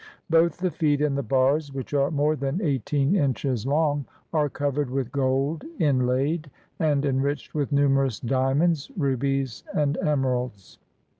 [0.31, 4.89] Both the feet and the bars, which are more than eighteen inches long, are covered
[4.89, 10.79] with gold inlaid and enriched with numerous diamonds, rubies, and emeralds.